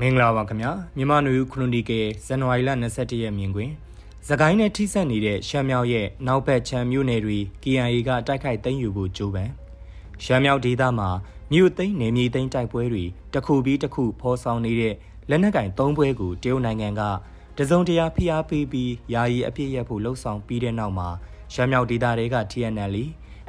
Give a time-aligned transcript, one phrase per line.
[0.00, 3.72] မင်္ဂလာပါခင်ဗျာမြန်မာနွေဦးခရိုနီကယ်ဇန်နဝါရီလ22ရက်မြင်ကွင်း
[4.28, 9.52] သကိုင်းနဲ့ထိစပ်နေတဲ့ရှမ်းမြောက်ရဲ့နောက်ဘက်ချမ်းမြို့နယ်တွေ KIA ကတိုက်ခိုက်သိမ်းယူဖို့ကြိုးပမ်း
[10.24, 11.08] ရှမ်းမြောက်ဒေသမှာ
[11.52, 13.04] မြို့သိမ်းနေမြေသိမ်းတိုက်ပွဲတွေ
[13.34, 14.94] တစ်ခုပြီးတစ်ခုဖော်ဆောင်နေတဲ့
[15.30, 17.02] လက်နက်ကင်၃ပွဲကိုတရုတ်နိုင်ငံက
[17.58, 21.08] တစုံတရာဖိအားပေးပြီးယာယီအပြစ်ရက်ဖို့လှုံ့ဆော်ပြီးတဲ့နောက်မှာ
[21.54, 22.96] ရှမ်းမြောက်ဒေသတွေက TNL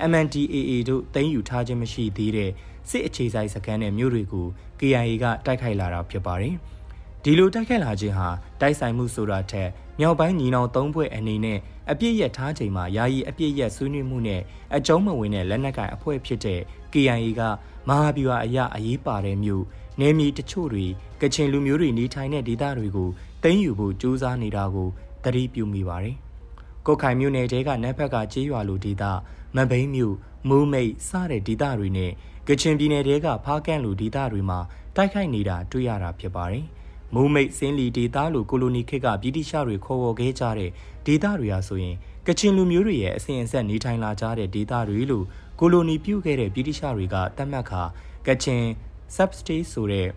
[0.10, 2.52] MNDAA တို့တင်ယူထားခြင်းမရှိသေးတဲ့
[2.90, 4.48] စစ်အခြေစိုက်စခန်းနဲ့မြို့တွေကို
[4.80, 6.56] KIA ကတိုက်ခိုက်လာတာဖြစ်ပါတယ်။
[7.24, 8.30] ဒီလိုတိုက်ခိုက်လာခြင်းဟာ
[8.62, 11.60] တိုက်ဆိုင်မှုဆိုတာထက်မြောက်ပိုင်းညီနောင်သုံးဘွဲ့အနေနဲ့
[11.92, 14.42] အပြစ်ရထားချိန်မှာယာယီအပြစ်ရဆွေးနွေးမှုနဲ့
[14.76, 16.60] အကြုံးမဝင်တဲ့လက်နက်ကိုင်အဖွဲ့ဖြစ်တဲ့
[16.94, 17.42] KIA က
[17.90, 19.64] မဟာဗျူဟာအရအရေးပါတဲ့မြို့
[20.00, 20.86] နေမီတချို့တွေ
[21.22, 23.10] ကချင်လူမျိုးတွေနေထိုင်တဲ့ဒေသတွေကို
[23.44, 24.90] တင်းယူဖို့ကြိုးစားနေတာကို
[25.24, 26.18] သတိပြုမိပါတယ်။
[26.88, 29.04] ကိုခိုင်မြို့နယ်တဲကနက်ဖက်ကကြေးရွာလူဒေသ
[29.56, 30.16] မဘိန်းမြို့
[30.50, 32.12] မူးမိတ်စတဲ့ဒေသတွေနဲ့
[32.48, 34.60] ကချင်ပြည်နယ်တဲကဖားကန့်လူဒေသတွေမှာ
[34.96, 36.66] တိုက်ခိုက်နေတာတွေ့ရတာဖြစ်ပါတယ်။
[37.14, 40.72] မူးမိတ်စင်းလီဒေသလိုကိုလိုနီခေတ်ကဗြိတိရှတွေခေါ်ဝေါ်ခဲ့ကြတဲ့
[41.06, 41.96] ဒေသတွေဟာဆိုရင်
[42.28, 45.26] ကချင်လူမျိုးတွေရဲ့အစဉ်အဆက်နေထိုင်လာကြတဲ့ဒေသတွေလို့
[45.60, 47.82] ကိုလိုနီပြုခဲ့တဲ့ဗြိတိရှတွေကတတ်မှတ်ခါ
[48.28, 48.64] ကချင်
[49.16, 50.08] substay ဆိုတဲ့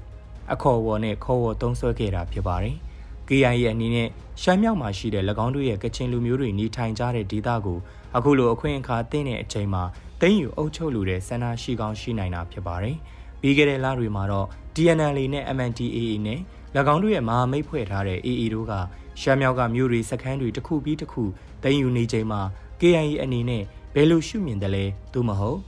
[0.53, 2.77] အခေါ်အဝေါ်နဲ့ခေါ်ဝေါ်သုံးစွဲခဲ့တာဖြစ်ပါတယ်။
[3.29, 4.09] KIA ရဲ့အနေနဲ့
[4.43, 7.79] ရှမ်းမြောက်မှာရှိတဲ့၎င်းတို့ရဲ့ကချင်လူမျိုးတွေနေထိုင်ကြတဲ့ဒေသကို
[8.17, 9.83] အခုလိုအခွင့်အခါသင့်တဲ့အချိန်မှာ
[10.21, 12.97] တင်းယူအုပ်ချုပ်လူတဲ့ဆန္ဒရှိကောင်းရှိနိုင်တာဖြစ်ပါတယ်။
[13.41, 16.41] ပြီးခဲ့တဲ့လတွေမှာတော့ DNL နဲ့ MNDAA နဲ့၎
[16.95, 18.73] င်းတို့ရဲ့မဟာမိတ်ဖွဲ့ထားတဲ့ AA တို့က
[19.21, 21.23] ရှမ်းမြောက်ကမြို့တွေစခန်းတွေတစ်ခုပြီးတစ်ခု
[21.63, 22.41] တင်းယူနေချိန်မှာ
[22.81, 23.63] KIA အနေနဲ့
[23.95, 24.85] ဘယ်လိုရှုမြင်တယ်လဲ
[25.15, 25.59] သို့မဟုတ်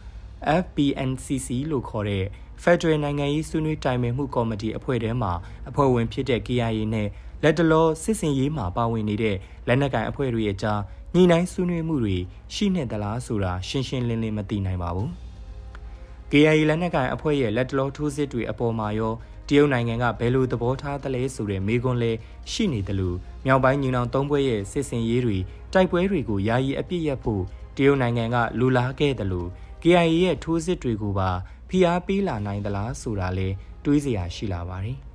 [0.63, 2.25] FPNCC လို့ခေါ်တဲ့
[2.63, 5.33] Federal နိုင်ငံရေးဆွေးနွေးတိုင်ပင်မှုကော်မတီအဖွဲ့ထဲမှာ
[5.69, 7.09] အဖွဲ့ဝင်ဖြစ်တဲ့ KIA နဲ့
[7.43, 10.81] လက်တလောစစ်စင်ရေးမှာပါဝင်နေတဲ့လက်နက်ကိုင်အဖွဲ့တွေရဲ့ကြား
[11.15, 12.17] ညှိနှိုင်းဆွေးနွေးမှုတွေ
[12.55, 15.11] ရှိနေသလားဆိုတာရှင်းရှင်းလင်းလင်းမသိနိုင်ပါဘူး။
[16.31, 19.15] KIA လက်နက်ကိုင်အဖွဲ့ရဲ့လက်တလောထိုးစစ်တွေအပေါ်မှာရော
[19.49, 22.13] တရုတ်နိုင်ငံကဘယ်လိုသဘောထားသလဲဆိုတဲ့မေးခွန်းလဲ
[22.53, 23.17] ရှိနေတယ်လို့
[23.47, 25.37] မြောက်ပိုင်းညီနောင်သုံးဘွဲရဲ့စစ်စင်ရေးတွေ
[25.73, 27.43] တိုက်ပွဲတွေကိုယာယီအပြစ်ရဖို့
[27.77, 29.49] တရုတ်နိုင်ငံကလူလားခဲ့တယ်လို့
[29.83, 31.31] KIA ရဲ့ထိုးစစ်တွေကိုပါ
[31.69, 33.49] ဖိအားပေးလာနိုင်သလားဆိုတာလဲ
[33.85, 34.99] တွေးစရာရှိလာပါတယ်။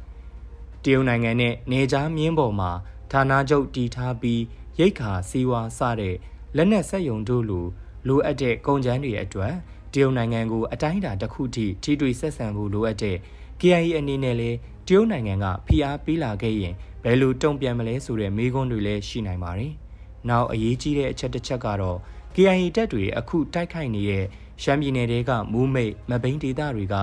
[0.85, 2.71] တရုတ်နိုင်ငံနဲ့နေကြားမြင်းပေါ်မှာ
[3.11, 4.41] ဌာနချုပ်တည်ထားပြီး
[4.79, 6.15] ရိတ်ခါစီဝါစတဲ့
[6.55, 7.65] လက်နက်ဆက်ယုံတို့လို
[8.07, 9.53] လိုအပ်တဲ့ကုန်ကျန်းတွေအတွက်
[9.93, 13.17] တရုတ်နိုင်ငံကိုအတိုင်းအတာတစ်ခုထိထိတွေ့ဆက်ဆံဖို့လိုအပ်တဲ့
[13.61, 14.57] KIA အနေနဲ့လည်း
[14.87, 19.73] တရုတ်နိုင်ငံကဖိအားပေးလာခဲ့ရင်ဘယ်လိုတုံ့ပြန်မလဲဆိုတဲ့မေးခွန်းတွေလည်းရှိနိုင်ပါတယ်။
[20.29, 21.97] နောက်အရေးကြီးတဲ့အချက်တစ်ချက်ကတော့
[22.35, 24.25] KIA တပ်တွေအခုတိုက်ခိုက်နေတဲ့
[24.63, 26.95] ရှမ်းပြည်နယ်တွေကမူးမိတ်မဘိန်းဒေသတွေက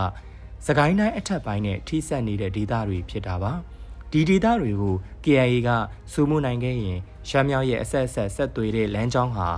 [0.66, 3.52] စကိုင်းတိုင်းအထက်ပိုင်းနဲ့ထိစပ်နေတဲ့ဒေသတွေဖြစ်တာပါ
[4.12, 5.68] ဒီဒေသတွေကို KIA က
[6.12, 9.48] စူးမှုနိုင်ခဲ့ရင်ရှမ်းမြောက်ရဲ့အဆက်အဆက်ဆက်သွေးတဲ့လမ်းကြောင်းဟာ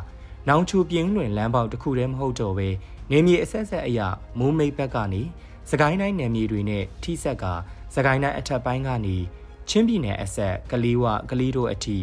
[0.48, 2.68] နောင်ချူပြင်းလွင်လမ်းပေါက်တစ်ခုတည်းမဟုတ်တော့ပဲ
[3.10, 5.22] နေမြေအဆက်ဆက်အရာမူးမိတ်ဘက်ကနေ
[5.70, 7.44] စကိုင်းတိုင်းနယ်မြေတွေနဲ့ထိဆက်က
[7.94, 9.16] စကိုင်းတိုင်းအထက်ပိုင်းကနေ
[9.68, 11.98] ချင်းပြည်နယ်အဆက်ကလေးဝကလေးတို့အထိ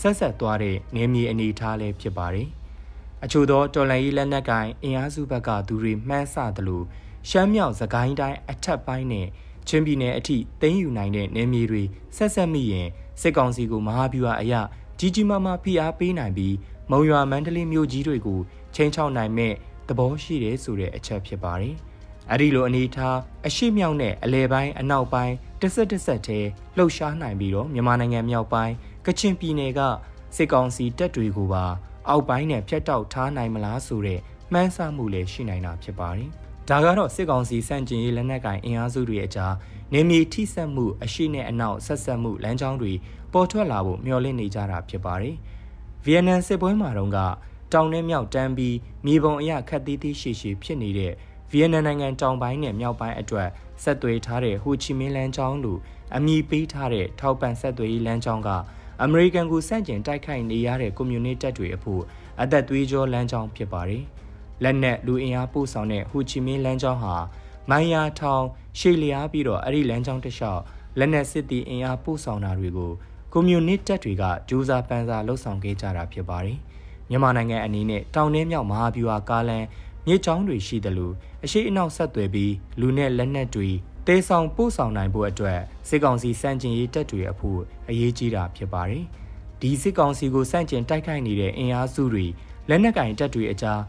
[0.00, 2.48] ဆက်ဆက်သွားတဲ့နေမြေအနေထားလည်းဖြစ်ပါတယ်
[3.24, 6.82] အချို့သောတော်လန်ရေးလက်နက်ကိုင်အင်အားစုဘက်ကသူတွေမှန်းဆသလို
[7.28, 9.26] ရှမ်းမြောက်စကိုင်းတိုင်းအထက်ပိုင်းနဲ့
[9.68, 11.82] ချင်းပြည်နယ်အထိသိမ်းယူနိုင်တဲ့နေမြေတွေ
[12.16, 12.88] ဆက်ဆက်မိရင်
[13.20, 14.54] စစ်ကောင်စီကိုမဟာဗျူဟာအရ
[14.98, 16.54] ကြီးကြီးမားမားဖိအားပေးနိုင်ပြီး
[16.90, 18.40] မုံရွာမန္တလေးမြို့ကြီးတွေကို
[18.74, 19.54] ချင်းချောက်နိုင်မဲ့
[19.88, 21.74] သဘောရှိတယ်ဆိုတဲ့အချက်ဖြစ်ပါတယ်။
[22.30, 28.74] အဲဒီလိုအနေထားအရှိမြောက်နဲ့အလဲပိုင်းအနောက်ပိုင်းတစ်ဆက်တစ်ဆက်တည်းလှုပ်ရှားနိုင်ပြီးတော့မြန်မာနိုင်ငံမြောက်ပိုင်း
[29.06, 29.80] ကချင်ပြည်နယ်က
[30.36, 31.64] စစ်ကောင်စီတပ်တွေကိုပါ
[32.08, 34.20] အောက်ပိုင်းနဲ့ဖျက်တောက်ထားနိုင်မလားဆိုတဲ့
[34.52, 36.30] မှန်းဆမှုလည်းရှိနိုင်တာဖြစ်ပါတယ်။
[36.70, 39.54] ဒါကတော့စစ်ကောင်စီစန့်ကျင်ရေးလက်နက်ကင်အင်အားစုတွေအကြား
[39.92, 42.92] နေမီထိစက်မှုအရှိနဲ့အနောက်ဆက်ဆက်မှုလမ်းကြောင်းတွေ
[43.32, 45.34] ပေါ်ထွက်လာဖို့မျှော်လင့်နေကြတာဖြစ်ပါတယ်။
[46.04, 47.18] ဗီယက်နမ်စစ်ပွဲမှာတုန်းက
[47.72, 48.76] တောင်နဲ့မြောက်တန်းပြီး
[49.06, 51.12] မြေပုံအရခက်သေးသေးရှည်ရှည်ဖြစ်နေတဲ့
[51.50, 53.48] ဗီယက်နမ်နိုင်ငံတောင်ပိုင်းနဲ့မြောက်ပိုင်းအတွက်
[53.82, 55.78] ဆက်သွေးထားတဲ့ဟိုချီမင်းလမ်းကြောင်းလို
[56.16, 58.48] အမည်ပေးထားတဲ့ထောက်ပံ့ဆက်သွေးလမ်းကြောင်းက
[59.02, 62.02] အမေရိကန်ကိုစန့်ကျင်တိုက်ခိုက်နေရတဲ့ကွန်မြူနတီတပ်တွေအဖို့
[62.42, 64.04] အသက်သွေးကြောလမ်းကြောင်းဖြစ်ပါတယ်။
[64.62, 67.14] လက်နက်လူအင်အားပို့ဆောင်တဲ့ဟူချီမင်းလမ်းကြောင်းဟာ
[67.70, 68.44] မိုင်ယာထောင်
[68.78, 70.62] ရှေ့လျားပြီးတော့အဲ့ဒီလမ်းကြောင်းတစ်လျှောက်
[70.98, 72.92] လက်နက်စစ်သည်အင်အားပို့ဆောင်တာတွေကို
[73.32, 76.58] ကွန်မြူနတီတပ်တွေကဂျူးစာပန်းစာလှုပ်ဆောင်ခဲ့ကြတာဖြစ်ပါတယ်။
[77.10, 79.64] မြန်မာနိုင်ငံအနေနဲ့တောင်နှင်းမြောက်မဟာဗျူဟာကားလန်
[80.06, 81.14] မြေချောင်းတွေရှိတယ်လို့
[81.44, 83.68] အရှိအနောက်ဆက်သွယ်ပြီးလူနဲ့လက်နက်တွေ
[84.06, 89.04] တေးဆောင်ပို့ဆောင်နိုင်ဖို့အတွက်စစ်ကောင်စီစန့်ကျင်ရေးတပ်တွေအဖို့အရေးကြီးတာဖြစ်ပါတယ်။
[89.60, 92.26] ဒီစစ်ကောင်စီကိုစန့်ကျင်တိုက်ခိုက်နေတဲ့အင်အားစုတွေ
[92.68, 93.80] လက်နက်ကင်တပ်တွေအကြား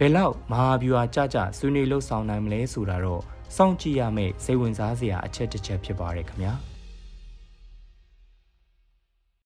[0.00, 3.22] ဘယ်လောက်မဟာဗျူဟာကြကြဆွေးနွေးလှုပ်ဆောင်နိုင်မလဲဆိုတာတော့
[3.56, 6.52] စောင့်ကြည့်ရမယ့်စိတ်ဝင်စားစရာအချက်တစ်ချက်ဖြစ်ပါတယ်ခင်ဗျာ။